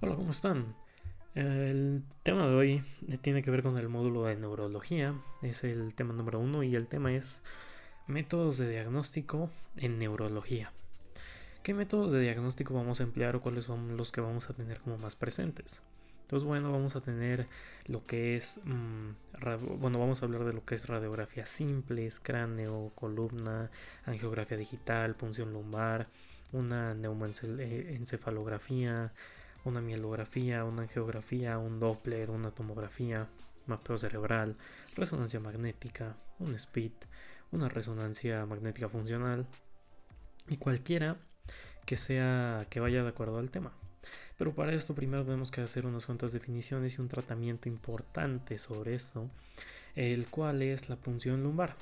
Hola, 0.00 0.14
¿cómo 0.14 0.30
están? 0.30 0.76
El 1.34 2.04
tema 2.22 2.46
de 2.46 2.54
hoy 2.54 2.84
tiene 3.20 3.42
que 3.42 3.50
ver 3.50 3.64
con 3.64 3.76
el 3.78 3.88
módulo 3.88 4.26
de 4.26 4.36
neurología, 4.36 5.12
es 5.42 5.64
el 5.64 5.92
tema 5.96 6.14
número 6.14 6.38
uno 6.38 6.62
y 6.62 6.76
el 6.76 6.86
tema 6.86 7.12
es 7.12 7.42
métodos 8.06 8.58
de 8.58 8.70
diagnóstico 8.70 9.50
en 9.76 9.98
neurología. 9.98 10.72
¿Qué 11.64 11.74
métodos 11.74 12.12
de 12.12 12.20
diagnóstico 12.20 12.74
vamos 12.74 13.00
a 13.00 13.02
emplear 13.02 13.34
o 13.34 13.42
cuáles 13.42 13.64
son 13.64 13.96
los 13.96 14.12
que 14.12 14.20
vamos 14.20 14.48
a 14.48 14.54
tener 14.54 14.78
como 14.78 14.98
más 14.98 15.16
presentes? 15.16 15.82
Entonces, 16.22 16.46
bueno, 16.46 16.70
vamos 16.70 16.94
a 16.94 17.00
tener 17.00 17.48
lo 17.88 18.06
que 18.06 18.36
es, 18.36 18.60
mm, 18.62 19.08
bueno, 19.80 19.98
vamos 19.98 20.22
a 20.22 20.26
hablar 20.26 20.44
de 20.44 20.52
lo 20.52 20.64
que 20.64 20.76
es 20.76 20.86
radiografía 20.86 21.44
simples, 21.44 22.20
cráneo, 22.20 22.92
columna, 22.94 23.72
angiografía 24.04 24.58
digital, 24.58 25.16
punción 25.16 25.52
lumbar, 25.52 26.06
una 26.52 26.94
neumoencefalografía, 26.94 29.12
una 29.68 29.80
mielografía, 29.80 30.64
una 30.64 30.82
angiografía, 30.82 31.58
un 31.58 31.78
Doppler, 31.78 32.30
una 32.30 32.50
tomografía, 32.50 33.28
mapeo 33.66 33.98
cerebral, 33.98 34.56
resonancia 34.96 35.40
magnética, 35.40 36.16
un 36.38 36.58
SPID, 36.58 36.92
una 37.52 37.68
resonancia 37.68 38.44
magnética 38.46 38.88
funcional 38.88 39.46
y 40.48 40.56
cualquiera 40.56 41.16
que 41.86 41.96
sea 41.96 42.66
que 42.70 42.80
vaya 42.80 43.02
de 43.02 43.08
acuerdo 43.08 43.38
al 43.38 43.50
tema. 43.50 43.72
Pero 44.36 44.54
para 44.54 44.72
esto 44.72 44.94
primero 44.94 45.24
tenemos 45.24 45.50
que 45.50 45.60
hacer 45.60 45.86
unas 45.86 46.06
cuantas 46.06 46.32
definiciones 46.32 46.96
y 46.96 47.00
un 47.00 47.08
tratamiento 47.08 47.68
importante 47.68 48.58
sobre 48.58 48.94
esto, 48.94 49.30
el 49.94 50.28
cual 50.28 50.62
es 50.62 50.88
la 50.88 50.96
punción 50.96 51.42
lumbar. 51.42 51.76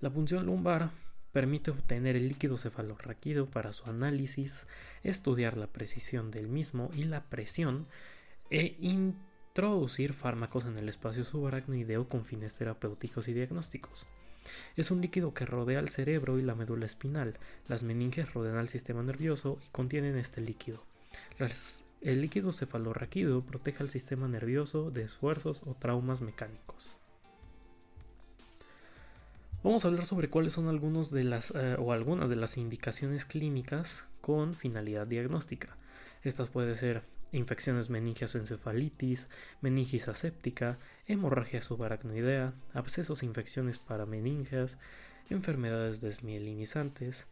La 0.00 0.10
punción 0.10 0.46
lumbar 0.46 0.90
permite 1.34 1.72
obtener 1.72 2.14
el 2.14 2.28
líquido 2.28 2.56
cefalorraquídeo 2.56 3.50
para 3.50 3.72
su 3.72 3.90
análisis, 3.90 4.68
estudiar 5.02 5.58
la 5.58 5.66
precisión 5.66 6.30
del 6.30 6.46
mismo 6.46 6.92
y 6.94 7.02
la 7.02 7.24
presión 7.24 7.88
e 8.50 8.76
introducir 8.78 10.12
fármacos 10.12 10.64
en 10.64 10.78
el 10.78 10.88
espacio 10.88 11.24
subaracnoideo 11.24 12.08
con 12.08 12.24
fines 12.24 12.54
terapéuticos 12.56 13.26
y 13.26 13.32
diagnósticos. 13.32 14.06
Es 14.76 14.92
un 14.92 15.00
líquido 15.00 15.34
que 15.34 15.44
rodea 15.44 15.80
al 15.80 15.88
cerebro 15.88 16.38
y 16.38 16.42
la 16.42 16.54
médula 16.54 16.86
espinal. 16.86 17.36
Las 17.66 17.82
meninges 17.82 18.32
rodean 18.32 18.58
al 18.58 18.68
sistema 18.68 19.02
nervioso 19.02 19.58
y 19.66 19.70
contienen 19.70 20.16
este 20.16 20.40
líquido. 20.40 20.84
el 22.00 22.20
líquido 22.20 22.52
cefalorraquídeo 22.52 23.44
protege 23.44 23.82
al 23.82 23.88
sistema 23.88 24.28
nervioso 24.28 24.92
de 24.92 25.02
esfuerzos 25.02 25.64
o 25.66 25.74
traumas 25.74 26.20
mecánicos. 26.20 26.96
Vamos 29.64 29.82
a 29.82 29.88
hablar 29.88 30.04
sobre 30.04 30.28
cuáles 30.28 30.52
son 30.52 30.68
algunos 30.68 31.10
de 31.10 31.24
las 31.24 31.50
eh, 31.52 31.76
o 31.78 31.94
algunas 31.94 32.28
de 32.28 32.36
las 32.36 32.58
indicaciones 32.58 33.24
clínicas 33.24 34.08
con 34.20 34.52
finalidad 34.52 35.06
diagnóstica. 35.06 35.78
Estas 36.22 36.50
pueden 36.50 36.76
ser 36.76 37.02
infecciones 37.32 37.88
meningias 37.88 38.34
o 38.34 38.38
encefalitis, 38.38 39.30
meningitis 39.62 40.08
aséptica, 40.08 40.78
hemorragia 41.06 41.62
subaracnoidea, 41.62 42.52
abscesos 42.74 43.22
e 43.22 43.26
infecciones 43.26 43.78
parameningias, 43.78 44.76
enfermedades 45.30 46.02
desmielinizantes, 46.02 47.26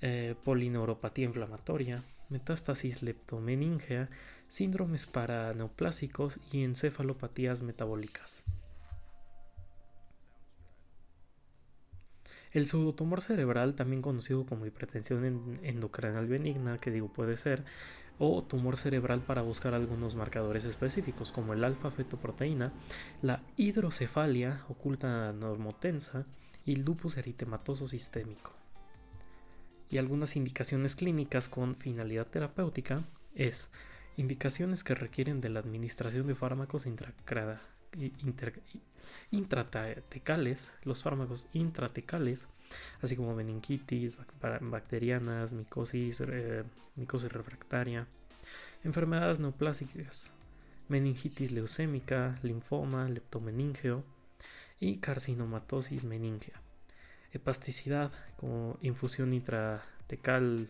eh, 0.00 0.36
polineuropatía 0.44 1.24
inflamatoria, 1.24 2.04
metástasis 2.28 3.02
leptomeningea, 3.02 4.10
síndromes 4.46 5.08
paraneoplásicos 5.08 6.38
y 6.52 6.62
encefalopatías 6.62 7.62
metabólicas. 7.62 8.44
El 12.54 12.66
pseudotumor 12.66 13.20
cerebral, 13.20 13.74
también 13.74 14.00
conocido 14.00 14.46
como 14.46 14.64
hipertensión 14.64 15.58
endocrinal 15.64 16.28
benigna, 16.28 16.78
que 16.78 16.92
digo 16.92 17.12
puede 17.12 17.36
ser, 17.36 17.64
o 18.18 18.44
tumor 18.44 18.76
cerebral 18.76 19.20
para 19.22 19.42
buscar 19.42 19.74
algunos 19.74 20.14
marcadores 20.14 20.64
específicos 20.64 21.32
como 21.32 21.52
el 21.52 21.64
alfa-fetoproteína, 21.64 22.72
la 23.22 23.42
hidrocefalia 23.56 24.62
oculta 24.68 25.32
normotensa 25.32 26.26
y 26.64 26.74
el 26.74 26.82
lupus 26.84 27.16
eritematoso 27.16 27.88
sistémico. 27.88 28.52
Y 29.90 29.98
algunas 29.98 30.36
indicaciones 30.36 30.94
clínicas 30.94 31.48
con 31.48 31.74
finalidad 31.74 32.28
terapéutica 32.28 33.02
es 33.34 33.68
indicaciones 34.16 34.84
que 34.84 34.94
requieren 34.94 35.40
de 35.40 35.48
la 35.48 35.60
administración 35.60 36.26
de 36.26 36.34
fármacos 36.34 36.86
intratecales, 39.30 40.72
los 40.84 41.02
fármacos 41.02 41.46
intratecales, 41.52 42.48
así 43.02 43.16
como 43.16 43.34
meningitis, 43.34 44.16
bacterianas, 44.60 45.52
micosis, 45.52 46.22
micosis 46.96 47.32
refractaria, 47.32 48.06
enfermedades 48.84 49.40
neoplásicas, 49.40 50.32
meningitis 50.88 51.52
leucémica, 51.52 52.38
linfoma, 52.42 53.08
leptomeningeo 53.08 54.04
y 54.78 54.98
carcinomatosis 54.98 56.04
meningea. 56.04 56.60
Hepasticidad 57.32 58.12
como 58.36 58.78
infusión 58.80 59.32
intratecal 59.32 60.68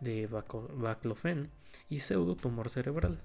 de 0.00 0.26
baclofen 0.26 1.50
y 1.88 2.00
pseudotumor 2.00 2.68
cerebral. 2.68 3.20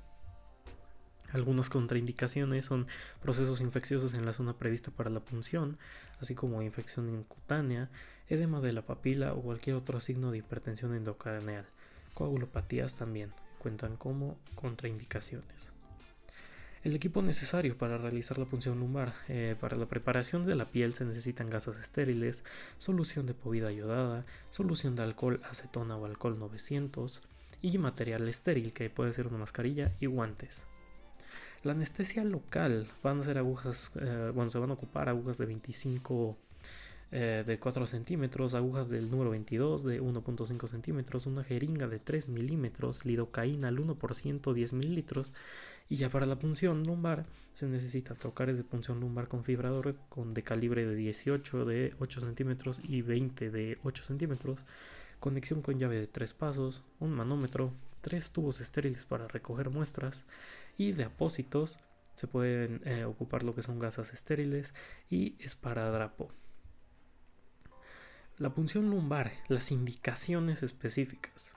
Algunas 1.32 1.70
contraindicaciones 1.70 2.66
son 2.66 2.86
procesos 3.22 3.60
infecciosos 3.60 4.14
en 4.14 4.26
la 4.26 4.34
zona 4.34 4.54
prevista 4.54 4.92
para 4.92 5.10
la 5.10 5.20
punción, 5.20 5.80
así 6.22 6.36
como 6.36 6.62
infección 6.62 7.24
cutánea, 7.24 7.90
edema 8.30 8.62
de 8.62 8.72
la 8.72 8.84
papila 8.84 9.34
o 9.34 9.42
cualquier 9.42 9.76
otro 9.76 10.00
signo 10.00 10.30
de 10.30 10.38
hipertensión 10.38 10.94
endocraneal. 10.96 11.66
Coagulopatías 12.14 12.98
también 12.98 13.34
cuentan 13.58 13.98
como 13.98 14.38
contraindicaciones. 14.54 15.74
El 16.84 16.98
equipo 16.98 17.22
necesario 17.22 17.78
para 17.78 17.98
realizar 17.98 18.38
la 18.38 18.44
punción 18.44 18.78
lumbar. 18.78 19.14
Eh, 19.30 19.56
para 19.58 19.78
la 19.78 19.86
preparación 19.86 20.46
de 20.46 20.56
la 20.56 20.66
piel 20.66 20.94
se 20.94 21.06
necesitan 21.06 21.50
gasas 21.50 21.80
estériles, 21.80 22.44
solución 22.78 23.26
de 23.26 23.34
povida 23.34 23.70
ayudada, 23.70 24.26
solución 24.50 24.94
de 24.98 25.04
alcohol 25.04 25.40
acetona 25.50 25.96
o 25.96 26.06
alcohol 26.06 26.38
900 26.38 27.22
y 27.62 27.78
material 27.78 28.28
estéril 28.28 28.74
que 28.74 28.90
puede 28.90 29.14
ser 29.14 29.28
una 29.28 29.38
mascarilla 29.38 29.94
y 30.02 30.08
guantes. 30.08 30.68
La 31.64 31.72
anestesia 31.72 32.26
local 32.26 32.90
van 33.02 33.22
a 33.22 33.24
ser 33.24 33.38
agujas, 33.38 33.94
eh, 34.02 34.32
bueno, 34.36 34.52
se 34.52 34.60
van 34.60 34.72
a 34.72 34.74
ocupar 34.74 35.08
agujas 35.08 35.38
de 35.38 35.46
25 35.46 36.38
eh, 37.16 37.44
de 37.46 37.60
4 37.60 37.86
centímetros, 37.86 38.56
agujas 38.56 38.90
del 38.90 39.12
número 39.12 39.30
22 39.30 39.84
de 39.84 40.02
1.5 40.02 40.68
centímetros, 40.68 41.28
una 41.28 41.44
jeringa 41.44 41.88
de 41.88 42.00
3 42.00 42.28
milímetros, 42.30 43.06
lidocaína 43.06 43.68
al 43.68 43.78
1%, 43.78 44.54
10 44.54 44.74
mililitros. 44.74 45.32
Y 45.90 45.98
ya 45.98 46.10
para 46.10 46.26
la 46.26 46.40
punción 46.40 46.84
lumbar 46.84 47.28
se 47.54 47.68
necesitan 47.68 48.18
trocares 48.18 48.58
de 48.58 48.64
punción 48.64 49.00
lumbar 49.00 49.28
con 49.28 49.44
fibrador 49.44 49.96
con 50.10 50.34
de 50.34 50.42
calibre 50.42 50.88
de 50.88 50.96
18 50.96 51.66
de 51.66 51.94
8 52.00 52.22
centímetros 52.22 52.82
y 52.84 53.04
20 53.04 53.52
de 53.52 53.78
8 53.84 54.04
centímetros, 54.06 54.66
conexión 55.20 55.62
con 55.62 55.78
llave 55.78 56.00
de 56.00 56.08
3 56.08 56.34
pasos, 56.34 56.82
un 57.00 57.12
manómetro, 57.12 57.74
tres 58.02 58.32
tubos 58.32 58.60
estériles 58.60 59.06
para 59.06 59.28
recoger 59.28 59.70
muestras 59.70 60.26
y 60.78 60.94
de 60.94 61.04
apósitos 61.04 61.78
se 62.16 62.28
pueden 62.28 62.82
eh, 62.86 63.06
ocupar 63.06 63.44
lo 63.44 63.54
que 63.54 63.62
son 63.62 63.78
gasas 63.78 64.14
estériles 64.14 64.74
y 65.12 65.36
esparadrapo. 65.40 66.32
La 68.40 68.50
punción 68.50 68.90
lumbar, 68.90 69.32
las 69.48 69.72
indicaciones 69.72 70.64
específicas. 70.64 71.56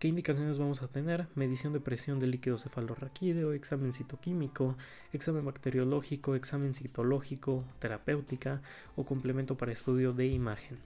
¿Qué 0.00 0.08
indicaciones 0.08 0.58
vamos 0.58 0.82
a 0.82 0.88
tener? 0.88 1.28
Medición 1.36 1.72
de 1.72 1.78
presión 1.78 2.18
del 2.18 2.32
líquido 2.32 2.58
cefalorraquídeo, 2.58 3.52
examen 3.52 3.92
citoquímico, 3.92 4.76
examen 5.12 5.44
bacteriológico, 5.44 6.34
examen 6.34 6.74
citológico, 6.74 7.64
terapéutica 7.78 8.62
o 8.96 9.04
complemento 9.04 9.56
para 9.56 9.70
estudio 9.70 10.12
de 10.12 10.26
imagen. 10.26 10.76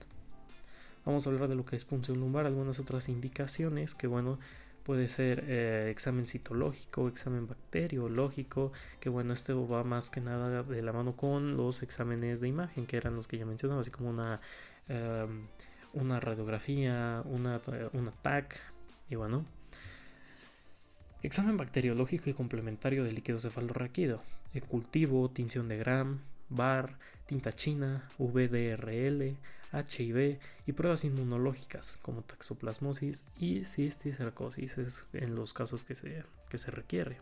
Vamos 1.03 1.25
a 1.25 1.31
hablar 1.31 1.49
de 1.49 1.55
lo 1.55 1.65
que 1.65 1.75
es 1.75 1.83
punción 1.83 2.19
lumbar, 2.19 2.45
algunas 2.45 2.79
otras 2.79 3.09
indicaciones 3.09 3.95
que 3.95 4.05
bueno, 4.05 4.37
puede 4.83 5.07
ser 5.07 5.45
eh, 5.47 5.89
examen 5.89 6.27
citológico, 6.27 7.07
examen 7.07 7.47
bacteriológico, 7.47 8.71
que 8.99 9.09
bueno, 9.09 9.33
esto 9.33 9.67
va 9.67 9.83
más 9.83 10.11
que 10.11 10.21
nada 10.21 10.61
de 10.61 10.81
la 10.83 10.93
mano 10.93 11.15
con 11.15 11.57
los 11.57 11.81
exámenes 11.81 12.39
de 12.39 12.49
imagen, 12.49 12.85
que 12.85 12.97
eran 12.97 13.15
los 13.15 13.27
que 13.27 13.39
ya 13.39 13.45
mencionaba, 13.45 13.81
así 13.81 13.91
como 13.91 14.09
una, 14.09 14.41
em, 14.91 15.47
una 15.93 16.19
radiografía, 16.19 17.21
una, 17.25 17.61
una 17.93 18.11
TAC, 18.11 18.59
y 19.09 19.15
bueno. 19.15 19.45
Examen 21.23 21.57
bacteriológico 21.57 22.29
y 22.29 22.33
complementario 22.33 23.03
de 23.03 23.11
líquido 23.11 23.39
cefalorraquídeo, 23.39 24.21
el 24.53 24.63
cultivo, 24.63 25.29
tinción 25.29 25.67
de 25.67 25.77
Gram, 25.77 26.19
BAR, 26.49 26.97
tinta 27.27 27.53
china, 27.53 28.09
VDRL, 28.17 29.37
HIV 29.71 30.39
y 30.65 30.71
pruebas 30.73 31.05
inmunológicas 31.05 31.97
como 32.01 32.23
taxoplasmosis 32.23 33.23
y 33.37 33.63
cisticercosis 33.63 34.77
es 34.77 35.07
en 35.13 35.35
los 35.35 35.53
casos 35.53 35.85
que 35.85 35.95
se, 35.95 36.23
que 36.49 36.57
se 36.57 36.71
requiere. 36.71 37.17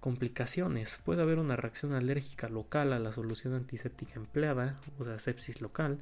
Complicaciones. 0.00 0.98
Puede 1.04 1.22
haber 1.22 1.38
una 1.38 1.56
reacción 1.56 1.92
alérgica 1.92 2.48
local 2.48 2.92
a 2.94 2.98
la 2.98 3.12
solución 3.12 3.54
antiséptica 3.54 4.14
empleada, 4.14 4.80
o 4.98 5.04
sea, 5.04 5.18
sepsis 5.18 5.60
local. 5.60 5.98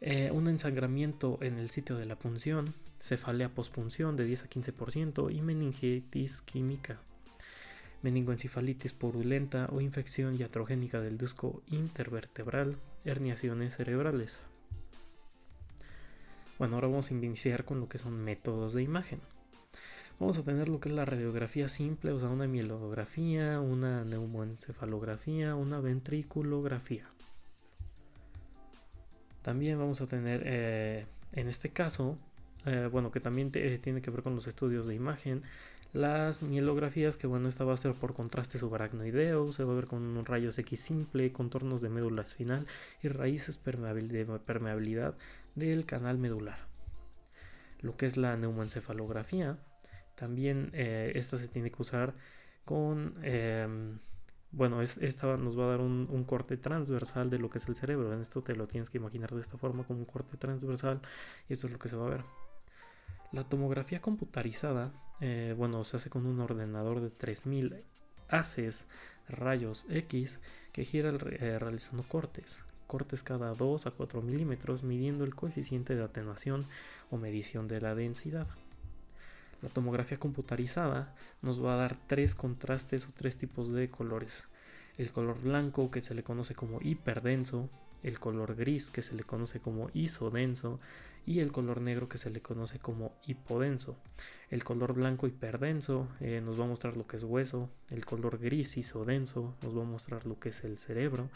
eh, 0.00 0.30
un 0.30 0.48
ensangramiento 0.48 1.38
en 1.40 1.56
el 1.58 1.70
sitio 1.70 1.96
de 1.96 2.04
la 2.04 2.16
punción, 2.16 2.74
cefalea 3.00 3.48
pospunción 3.48 4.16
de 4.16 4.24
10 4.24 4.44
a 4.44 4.48
15% 4.50 5.34
y 5.34 5.40
meningitis 5.40 6.42
química, 6.42 7.00
meningoencefalitis 8.02 8.92
purulenta 8.92 9.68
o 9.72 9.80
infección 9.80 10.36
iatrogénica 10.38 11.00
del 11.00 11.16
disco 11.16 11.62
intervertebral, 11.68 12.76
herniaciones 13.06 13.76
cerebrales. 13.76 14.40
Bueno, 16.58 16.74
ahora 16.76 16.88
vamos 16.88 17.10
a 17.10 17.14
iniciar 17.14 17.64
con 17.64 17.80
lo 17.80 17.88
que 17.88 17.98
son 17.98 18.22
métodos 18.22 18.74
de 18.74 18.82
imagen. 18.82 19.20
Vamos 20.20 20.38
a 20.38 20.42
tener 20.42 20.68
lo 20.68 20.78
que 20.78 20.88
es 20.88 20.94
la 20.94 21.04
radiografía 21.04 21.68
simple, 21.68 22.12
o 22.12 22.18
sea, 22.18 22.28
una 22.28 22.46
mielografía, 22.46 23.60
una 23.60 24.04
neumoencefalografía, 24.04 25.56
una 25.56 25.80
ventriculografía. 25.80 27.06
También 29.42 29.78
vamos 29.78 30.00
a 30.00 30.06
tener, 30.06 30.42
eh, 30.46 31.06
en 31.32 31.48
este 31.48 31.70
caso, 31.70 32.16
eh, 32.64 32.88
bueno, 32.90 33.10
que 33.10 33.20
también 33.20 33.50
tiene 33.50 34.00
que 34.00 34.10
ver 34.10 34.22
con 34.22 34.34
los 34.36 34.46
estudios 34.46 34.86
de 34.86 34.94
imagen, 34.94 35.42
las 35.92 36.42
mielografías, 36.42 37.16
que 37.16 37.26
bueno, 37.26 37.48
esta 37.48 37.64
va 37.64 37.74
a 37.74 37.76
ser 37.76 37.94
por 37.94 38.14
contraste 38.14 38.58
subaracnoideo, 38.58 39.52
se 39.52 39.64
va 39.64 39.72
a 39.72 39.76
ver 39.76 39.86
con 39.86 40.24
rayos 40.24 40.58
X 40.58 40.80
simple, 40.80 41.32
contornos 41.32 41.82
de 41.82 41.88
médula 41.88 42.22
espinal 42.22 42.66
y 43.02 43.08
raíces 43.08 43.62
de 43.62 44.38
permeabilidad 44.44 45.14
del 45.54 45.86
canal 45.86 46.18
medular. 46.18 46.58
Lo 47.80 47.96
que 47.96 48.06
es 48.06 48.16
la 48.16 48.36
neumoencefalografía, 48.36 49.58
también 50.14 50.70
eh, 50.74 51.12
esta 51.14 51.38
se 51.38 51.48
tiene 51.48 51.70
que 51.70 51.82
usar 51.82 52.14
con 52.64 53.16
em, 53.22 53.98
bueno, 54.56 54.82
esta 54.82 55.36
nos 55.36 55.58
va 55.58 55.64
a 55.64 55.68
dar 55.68 55.80
un, 55.80 56.24
corte 56.24 56.56
transversal 56.56 57.28
de 57.28 57.38
lo 57.38 57.50
que 57.50 57.58
es 57.58 57.68
el 57.68 57.74
cerebro. 57.74 58.12
En 58.12 58.20
esto 58.20 58.42
te 58.42 58.54
lo 58.54 58.68
tienes 58.68 58.88
que 58.88 58.98
imaginar 58.98 59.30
de 59.32 59.40
esta 59.40 59.58
forma 59.58 59.84
como 59.84 59.98
un 60.00 60.04
corte 60.04 60.36
transversal 60.36 61.00
y 61.48 61.54
esto 61.54 61.66
es 61.66 61.72
lo 61.72 61.78
que 61.78 61.88
se 61.88 61.96
va 61.96 62.06
a 62.06 62.10
ver. 62.10 62.24
La 63.32 63.42
tomografía 63.42 64.00
computarizada, 64.00 64.92
eh, 65.20 65.54
bueno, 65.56 65.82
se 65.82 65.96
hace 65.96 66.08
con 66.08 66.24
un 66.26 66.38
ordenador 66.38 67.00
de 67.00 67.10
3000 67.10 67.84
haces 68.28 68.86
rayos 69.28 69.86
X 69.90 70.38
que 70.72 70.84
gira 70.84 71.10
eh, 71.10 71.58
realizando 71.58 72.04
cortes. 72.04 72.60
Cortes 72.86 73.24
cada 73.24 73.54
2 73.54 73.86
a 73.86 73.90
4 73.90 74.22
milímetros 74.22 74.84
midiendo 74.84 75.24
el 75.24 75.34
coeficiente 75.34 75.96
de 75.96 76.04
atenuación 76.04 76.66
o 77.10 77.16
medición 77.16 77.66
de 77.66 77.80
la 77.80 77.96
densidad. 77.96 78.46
La 79.64 79.70
tomografía 79.70 80.18
computarizada 80.18 81.14
nos 81.40 81.64
va 81.64 81.72
a 81.72 81.78
dar 81.78 81.96
tres 81.96 82.34
contrastes 82.34 83.08
o 83.08 83.12
tres 83.14 83.38
tipos 83.38 83.72
de 83.72 83.88
colores. 83.88 84.44
El 84.98 85.10
color 85.10 85.40
blanco 85.40 85.90
que 85.90 86.02
se 86.02 86.14
le 86.14 86.22
conoce 86.22 86.54
como 86.54 86.80
hiperdenso, 86.82 87.70
el 88.02 88.20
color 88.20 88.56
gris 88.56 88.90
que 88.90 89.00
se 89.00 89.14
le 89.14 89.24
conoce 89.24 89.60
como 89.60 89.88
isodenso 89.94 90.80
y 91.24 91.38
el 91.38 91.50
color 91.50 91.80
negro 91.80 92.10
que 92.10 92.18
se 92.18 92.28
le 92.28 92.42
conoce 92.42 92.78
como 92.78 93.14
hipodenso. 93.26 93.96
El 94.50 94.64
color 94.64 94.92
blanco 94.92 95.26
hiperdenso 95.26 96.08
eh, 96.20 96.42
nos 96.44 96.60
va 96.60 96.64
a 96.64 96.68
mostrar 96.68 96.98
lo 96.98 97.06
que 97.06 97.16
es 97.16 97.22
hueso, 97.22 97.70
el 97.88 98.04
color 98.04 98.36
gris 98.36 98.76
isodenso 98.76 99.54
nos 99.62 99.74
va 99.74 99.80
a 99.80 99.86
mostrar 99.86 100.26
lo 100.26 100.38
que 100.38 100.50
es 100.50 100.62
el 100.64 100.76
cerebro 100.76 101.30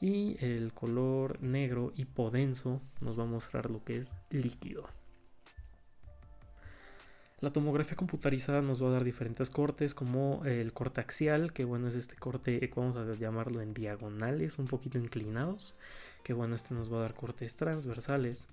y 0.00 0.36
el 0.38 0.72
color 0.72 1.42
negro 1.42 1.92
hipodenso 1.96 2.80
nos 3.00 3.18
va 3.18 3.24
a 3.24 3.26
mostrar 3.26 3.72
lo 3.72 3.82
que 3.82 3.98
es 3.98 4.14
líquido. 4.30 4.88
La 7.42 7.50
tomografía 7.50 7.96
computarizada 7.96 8.62
nos 8.62 8.80
va 8.80 8.86
a 8.86 8.92
dar 8.92 9.02
diferentes 9.02 9.50
cortes 9.50 9.94
como 9.94 10.44
el 10.44 10.72
corte 10.72 11.00
axial, 11.00 11.52
que 11.52 11.64
bueno 11.64 11.88
es 11.88 11.96
este 11.96 12.14
corte, 12.14 12.70
vamos 12.76 12.96
a 12.96 13.04
llamarlo 13.16 13.60
en 13.60 13.74
diagonales, 13.74 14.60
un 14.60 14.68
poquito 14.68 14.96
inclinados, 14.96 15.74
que 16.22 16.34
bueno 16.34 16.54
este 16.54 16.72
nos 16.72 16.92
va 16.92 16.98
a 16.98 17.00
dar 17.00 17.14
cortes 17.14 17.56
transversales, 17.56 18.46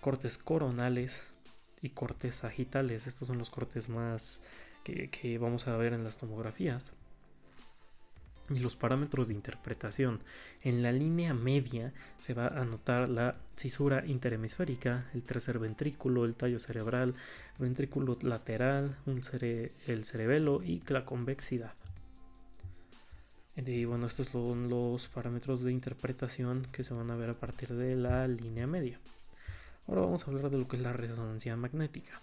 cortes 0.00 0.38
coronales 0.38 1.34
y 1.82 1.90
cortes 1.90 2.36
sagitales. 2.36 3.06
Estos 3.06 3.28
son 3.28 3.36
los 3.36 3.50
cortes 3.50 3.90
más 3.90 4.40
que 4.84 5.38
vamos 5.38 5.68
a 5.68 5.76
ver 5.76 5.92
en 5.92 6.02
las 6.02 6.16
tomografías 6.16 6.94
y 8.50 8.58
los 8.58 8.76
parámetros 8.76 9.28
de 9.28 9.34
interpretación. 9.34 10.20
En 10.62 10.82
la 10.82 10.92
línea 10.92 11.34
media 11.34 11.92
se 12.18 12.34
va 12.34 12.48
a 12.48 12.64
notar 12.64 13.08
la 13.08 13.36
cisura 13.56 14.04
interhemisférica, 14.06 15.10
el 15.14 15.22
tercer 15.22 15.58
ventrículo, 15.58 16.24
el 16.24 16.36
tallo 16.36 16.58
cerebral, 16.58 17.14
ventrículo 17.58 18.18
lateral, 18.22 18.96
el 19.06 20.04
cerebelo 20.04 20.62
y 20.62 20.82
la 20.88 21.04
convexidad. 21.04 21.74
Y 23.56 23.84
bueno, 23.84 24.06
estos 24.06 24.28
son 24.28 24.68
los 24.68 25.08
parámetros 25.08 25.64
de 25.64 25.72
interpretación 25.72 26.66
que 26.70 26.84
se 26.84 26.94
van 26.94 27.10
a 27.10 27.16
ver 27.16 27.30
a 27.30 27.40
partir 27.40 27.74
de 27.74 27.96
la 27.96 28.28
línea 28.28 28.68
media. 28.68 29.00
Ahora 29.88 30.02
vamos 30.02 30.22
a 30.22 30.30
hablar 30.30 30.50
de 30.50 30.58
lo 30.58 30.68
que 30.68 30.76
es 30.76 30.82
la 30.82 30.92
resonancia 30.92 31.56
magnética. 31.56 32.22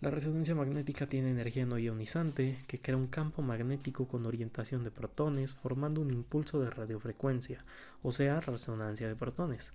La 0.00 0.10
resonancia 0.10 0.54
magnética 0.54 1.06
tiene 1.06 1.30
energía 1.30 1.64
no 1.64 1.78
ionizante 1.78 2.58
que 2.66 2.78
crea 2.78 2.98
un 2.98 3.06
campo 3.06 3.40
magnético 3.40 4.06
con 4.06 4.26
orientación 4.26 4.84
de 4.84 4.90
protones 4.90 5.54
formando 5.54 6.02
un 6.02 6.10
impulso 6.10 6.60
de 6.60 6.68
radiofrecuencia, 6.68 7.64
o 8.02 8.12
sea, 8.12 8.40
resonancia 8.40 9.08
de 9.08 9.16
protones. 9.16 9.72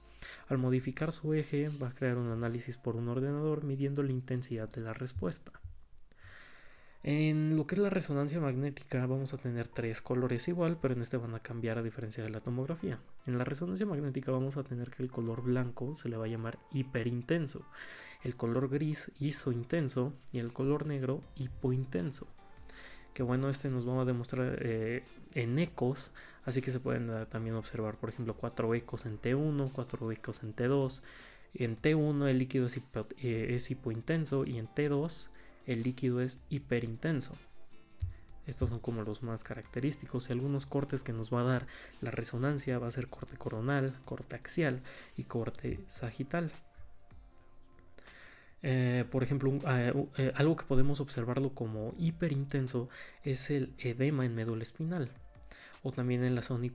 Al 0.47 0.59
modificar 0.59 1.11
su 1.11 1.33
eje 1.33 1.69
va 1.69 1.87
a 1.87 1.95
crear 1.95 2.17
un 2.17 2.29
análisis 2.29 2.77
por 2.77 2.97
un 2.97 3.09
ordenador 3.09 3.63
midiendo 3.63 4.03
la 4.03 4.11
intensidad 4.11 4.69
de 4.69 4.81
la 4.81 4.93
respuesta. 4.93 5.53
En 7.03 7.57
lo 7.57 7.65
que 7.65 7.75
es 7.75 7.81
la 7.81 7.89
resonancia 7.89 8.39
magnética 8.39 9.07
vamos 9.07 9.33
a 9.33 9.37
tener 9.37 9.67
tres 9.67 10.01
colores 10.01 10.47
igual, 10.47 10.77
pero 10.79 10.93
en 10.93 11.01
este 11.01 11.17
van 11.17 11.33
a 11.33 11.39
cambiar 11.39 11.79
a 11.79 11.83
diferencia 11.83 12.23
de 12.23 12.29
la 12.29 12.41
tomografía. 12.41 12.99
En 13.25 13.37
la 13.37 13.43
resonancia 13.43 13.87
magnética 13.87 14.31
vamos 14.31 14.57
a 14.57 14.63
tener 14.63 14.91
que 14.91 15.01
el 15.01 15.09
color 15.09 15.41
blanco 15.41 15.95
se 15.95 16.09
le 16.09 16.17
va 16.17 16.25
a 16.25 16.29
llamar 16.29 16.59
hiperintenso 16.71 17.65
el 18.23 18.35
color 18.35 18.69
gris 18.69 19.11
hizo 19.19 19.51
intenso 19.51 20.13
y 20.31 20.39
el 20.39 20.53
color 20.53 20.85
negro 20.85 21.21
hipointenso. 21.35 22.27
Que 23.13 23.23
bueno, 23.23 23.49
este 23.49 23.69
nos 23.69 23.87
va 23.87 24.01
a 24.01 24.05
demostrar 24.05 24.59
eh, 24.61 25.03
en 25.33 25.59
ecos, 25.59 26.11
así 26.45 26.61
que 26.61 26.71
se 26.71 26.79
pueden 26.79 27.09
eh, 27.09 27.25
también 27.25 27.55
observar, 27.55 27.97
por 27.97 28.09
ejemplo, 28.09 28.35
cuatro 28.35 28.73
ecos 28.73 29.05
en 29.05 29.19
T1, 29.19 29.71
cuatro 29.73 30.11
ecos 30.11 30.43
en 30.43 30.55
T2. 30.55 31.01
En 31.55 31.81
T1 31.81 32.27
el 32.27 32.37
líquido 32.37 32.67
es, 32.67 32.77
eh, 32.77 33.47
es 33.49 33.71
hipointenso 33.71 34.45
y 34.45 34.57
en 34.57 34.67
T2 34.67 35.29
el 35.65 35.83
líquido 35.83 36.21
es 36.21 36.39
hiperintenso. 36.49 37.35
Estos 38.47 38.69
son 38.69 38.79
como 38.79 39.03
los 39.03 39.23
más 39.23 39.43
característicos 39.43 40.29
y 40.29 40.33
algunos 40.33 40.65
cortes 40.65 41.03
que 41.03 41.13
nos 41.13 41.33
va 41.33 41.41
a 41.41 41.45
dar 41.45 41.67
la 42.01 42.11
resonancia 42.11 42.79
va 42.79 42.87
a 42.87 42.91
ser 42.91 43.07
corte 43.07 43.37
coronal, 43.37 43.95
corte 44.03 44.35
axial 44.35 44.81
y 45.15 45.25
corte 45.25 45.79
sagital. 45.87 46.51
Eh, 48.63 49.05
por 49.09 49.23
ejemplo, 49.23 49.51
eh, 49.67 49.93
eh, 50.17 50.31
algo 50.35 50.55
que 50.55 50.65
podemos 50.65 50.99
observarlo 50.99 51.53
como 51.53 51.93
hiperintenso 51.97 52.89
es 53.23 53.49
el 53.49 53.73
edema 53.79 54.25
en 54.25 54.35
médula 54.35 54.61
espinal 54.61 55.09
o 55.81 55.91
también 55.91 56.23
en 56.23 56.35
la 56.35 56.43
zona 56.43 56.67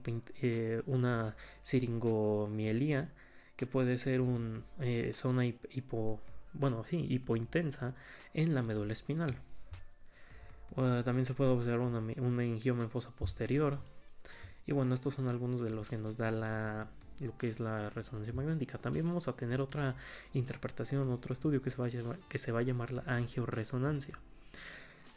una 0.85 1.35
siringomielía 1.63 3.13
que 3.55 3.65
puede 3.65 3.97
ser 3.97 4.19
una 4.19 4.63
zona 5.13 5.45
hipo, 5.45 6.19
bueno, 6.59 6.83
sí, 6.87 7.05
hipointensa 7.09 7.95
en 8.33 8.53
la 8.55 8.61
médula 8.61 8.93
espinal. 8.93 9.37
también 10.75 11.25
se 11.25 11.33
puede 11.33 11.51
observar 11.51 11.79
un 11.79 12.35
meningioma 12.35 12.83
en 12.83 12.89
fosa 12.89 13.11
posterior. 13.11 13.79
Y 14.65 14.73
bueno, 14.73 14.93
estos 14.93 15.13
son 15.13 15.27
algunos 15.29 15.61
de 15.61 15.69
los 15.69 15.89
que 15.89 15.97
nos 15.97 16.17
da 16.17 16.29
la, 16.29 16.89
lo 17.19 17.37
que 17.37 17.47
es 17.47 17.59
la 17.59 17.89
resonancia 17.89 18.33
magnética. 18.33 18.77
También 18.77 19.07
vamos 19.07 19.27
a 19.27 19.33
tener 19.33 19.61
otra 19.61 19.95
interpretación, 20.33 21.09
otro 21.09 21.33
estudio 21.33 21.61
que 21.61 21.69
se 21.69 21.77
va 21.77 21.85
a 21.85 21.89
llamar, 21.89 22.19
que 22.29 22.37
se 22.37 22.51
va 22.51 22.59
a 22.59 22.63
llamar 22.63 22.91
la 22.91 23.03
angioresonancia. 23.07 24.19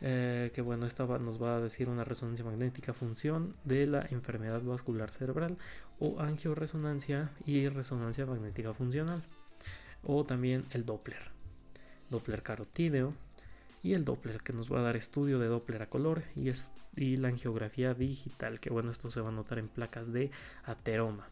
Eh, 0.02 0.50
que 0.54 0.62
bueno, 0.62 0.86
esta 0.86 1.04
nos 1.18 1.42
va 1.42 1.56
a 1.56 1.60
decir 1.60 1.90
una 1.90 2.04
resonancia 2.04 2.44
magnética 2.44 2.94
función 2.94 3.54
de 3.64 3.86
la 3.86 4.06
enfermedad 4.10 4.62
vascular 4.62 5.10
cerebral 5.10 5.58
o 5.98 6.20
angioresonancia 6.20 7.32
y 7.44 7.68
resonancia 7.68 8.24
magnética 8.24 8.72
funcional. 8.72 9.22
O 10.02 10.24
también 10.24 10.64
el 10.70 10.84
Doppler, 10.84 11.30
Doppler 12.10 12.42
carotídeo 12.42 13.14
y 13.82 13.94
el 13.94 14.04
Doppler 14.04 14.42
que 14.42 14.52
nos 14.52 14.72
va 14.72 14.80
a 14.80 14.82
dar 14.82 14.96
estudio 14.96 15.38
de 15.38 15.48
Doppler 15.48 15.82
a 15.82 15.88
color 15.88 16.22
y, 16.34 16.48
es, 16.48 16.72
y 16.96 17.16
la 17.16 17.28
angiografía 17.28 17.94
digital, 17.94 18.60
que 18.60 18.70
bueno, 18.70 18.90
esto 18.90 19.10
se 19.10 19.20
va 19.20 19.28
a 19.28 19.32
notar 19.32 19.58
en 19.58 19.68
placas 19.68 20.12
de 20.12 20.30
ateroma 20.64 21.28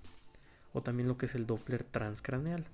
o 0.73 0.83
también 0.83 1.09
lo 1.09 1.17
que 1.17 1.27
es 1.27 1.35
el 1.35 1.47
Doppler 1.47 1.83
transcraneal. 1.83 2.65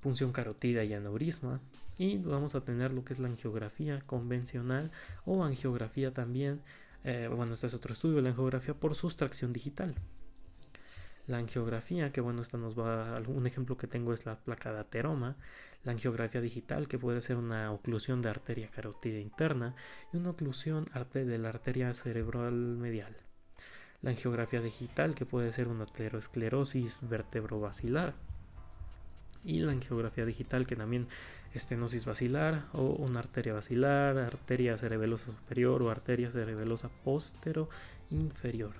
Punción 0.00 0.32
carotida 0.32 0.84
y 0.84 0.92
aneurisma. 0.92 1.60
Y 1.96 2.18
vamos 2.18 2.54
a 2.54 2.62
tener 2.62 2.92
lo 2.92 3.04
que 3.04 3.12
es 3.12 3.20
la 3.20 3.28
angiografía 3.28 4.00
convencional 4.00 4.90
o 5.24 5.44
angiografía 5.44 6.12
también. 6.12 6.60
Eh, 7.04 7.28
bueno, 7.34 7.54
este 7.54 7.68
es 7.68 7.74
otro 7.74 7.92
estudio, 7.92 8.20
la 8.20 8.30
angiografía 8.30 8.74
por 8.74 8.94
sustracción 8.94 9.52
digital. 9.52 9.94
La 11.26 11.38
angiografía, 11.38 12.12
que 12.12 12.20
bueno, 12.20 12.42
esta 12.42 12.58
nos 12.58 12.78
va, 12.78 13.20
un 13.26 13.46
ejemplo 13.46 13.76
que 13.76 13.86
tengo 13.86 14.12
es 14.12 14.26
la 14.26 14.36
placa 14.36 14.72
de 14.72 14.80
ateroma, 14.80 15.36
la 15.82 15.92
angiografía 15.92 16.40
digital, 16.40 16.88
que 16.88 16.98
puede 16.98 17.20
ser 17.22 17.36
una 17.36 17.72
oclusión 17.72 18.22
de 18.22 18.30
arteria 18.30 18.68
carótida 18.68 19.18
interna 19.18 19.74
y 20.12 20.18
una 20.18 20.30
oclusión 20.30 20.86
de 21.12 21.38
la 21.38 21.48
arteria 21.48 21.94
cerebral 21.94 22.52
medial 22.52 23.16
la 24.04 24.10
angiografía 24.10 24.60
digital, 24.60 25.14
que 25.14 25.24
puede 25.24 25.50
ser 25.50 25.66
una 25.66 25.84
aterosclerosis 25.84 27.08
vertebrovascular. 27.08 28.14
y 29.46 29.60
la 29.60 29.72
angiografía 29.72 30.24
digital 30.24 30.66
que 30.66 30.74
también 30.74 31.06
estenosis 31.52 32.06
basilar 32.06 32.64
o 32.72 32.82
una 32.82 33.20
arteria 33.20 33.52
basilar, 33.52 34.16
arteria 34.16 34.78
cerebelosa 34.78 35.32
superior 35.32 35.82
o 35.82 35.90
arteria 35.90 36.30
cerebelosa 36.30 36.88
postero 36.88 37.68
inferior. 38.10 38.74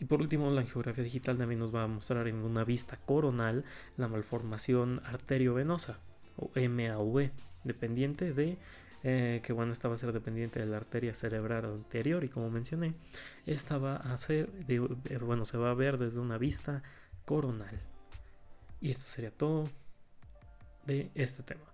Y 0.00 0.06
por 0.06 0.20
último, 0.20 0.50
la 0.50 0.60
angiografía 0.62 1.04
digital 1.04 1.38
también 1.38 1.60
nos 1.60 1.74
va 1.74 1.84
a 1.84 1.86
mostrar 1.86 2.26
en 2.28 2.36
una 2.36 2.64
vista 2.64 2.96
coronal 2.96 3.64
la 3.96 4.08
malformación 4.08 5.00
arteriovenosa 5.04 5.98
o 6.36 6.50
MAV, 6.56 7.30
dependiente 7.64 8.32
de 8.32 8.58
eh, 9.06 9.42
que 9.44 9.52
bueno, 9.52 9.72
esta 9.72 9.86
va 9.86 9.94
a 9.94 9.98
ser 9.98 10.12
dependiente 10.12 10.60
de 10.60 10.64
la 10.66 10.78
arteria 10.78 11.12
cerebral 11.12 11.66
anterior 11.66 12.24
y 12.24 12.30
como 12.30 12.48
mencioné, 12.48 12.94
esta 13.44 13.76
va 13.76 13.96
a 13.96 14.16
ser, 14.16 14.48
eh, 14.66 14.78
bueno, 15.18 15.44
se 15.44 15.58
va 15.58 15.70
a 15.70 15.74
ver 15.74 15.98
desde 15.98 16.20
una 16.20 16.38
vista 16.38 16.82
coronal. 17.26 17.78
Y 18.80 18.90
esto 18.90 19.10
sería 19.10 19.30
todo 19.30 19.68
de 20.86 21.10
este 21.14 21.42
tema. 21.42 21.73